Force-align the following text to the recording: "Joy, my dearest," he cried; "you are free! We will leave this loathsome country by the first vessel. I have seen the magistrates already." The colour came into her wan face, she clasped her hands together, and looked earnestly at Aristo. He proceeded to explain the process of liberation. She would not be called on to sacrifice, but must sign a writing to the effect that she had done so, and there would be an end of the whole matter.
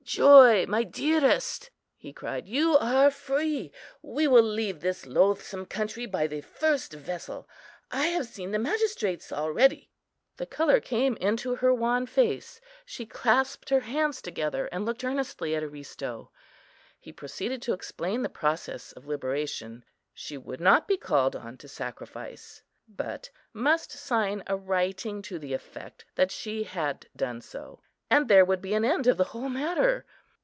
"Joy, 0.03 0.65
my 0.65 0.83
dearest," 0.83 1.69
he 1.95 2.11
cried; 2.11 2.45
"you 2.45 2.77
are 2.77 3.09
free! 3.09 3.71
We 4.01 4.27
will 4.27 4.43
leave 4.43 4.81
this 4.81 5.05
loathsome 5.05 5.65
country 5.67 6.05
by 6.05 6.27
the 6.27 6.41
first 6.41 6.91
vessel. 6.91 7.47
I 7.91 8.07
have 8.07 8.25
seen 8.25 8.51
the 8.51 8.59
magistrates 8.59 9.31
already." 9.31 9.89
The 10.35 10.47
colour 10.47 10.81
came 10.81 11.15
into 11.17 11.55
her 11.55 11.73
wan 11.73 12.07
face, 12.07 12.59
she 12.85 13.05
clasped 13.05 13.69
her 13.69 13.79
hands 13.81 14.21
together, 14.21 14.67
and 14.73 14.85
looked 14.85 15.05
earnestly 15.05 15.55
at 15.55 15.63
Aristo. 15.63 16.31
He 16.99 17.13
proceeded 17.13 17.61
to 17.61 17.73
explain 17.73 18.21
the 18.21 18.27
process 18.27 18.91
of 18.91 19.05
liberation. 19.07 19.85
She 20.13 20.37
would 20.37 20.59
not 20.59 20.89
be 20.89 20.97
called 20.97 21.37
on 21.37 21.55
to 21.59 21.69
sacrifice, 21.69 22.63
but 22.85 23.29
must 23.53 23.91
sign 23.93 24.43
a 24.45 24.57
writing 24.57 25.21
to 25.21 25.39
the 25.39 25.53
effect 25.53 26.03
that 26.15 26.31
she 26.31 26.63
had 26.63 27.07
done 27.15 27.39
so, 27.39 27.79
and 28.13 28.27
there 28.27 28.43
would 28.43 28.61
be 28.61 28.73
an 28.73 28.83
end 28.83 29.07
of 29.07 29.15
the 29.15 29.23
whole 29.31 29.47
matter. 29.47 30.05